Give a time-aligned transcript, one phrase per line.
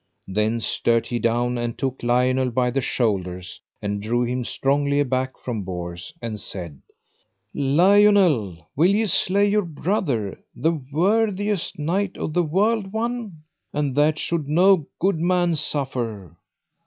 [0.27, 5.37] Then stert he down and took Lionel by the shoulders, and drew him strongly aback
[5.37, 6.81] from Bors, and said:
[7.53, 13.43] Lionel, will ye slay your brother, the worthiest knight of the world one?
[13.73, 16.35] and that should no good man suffer.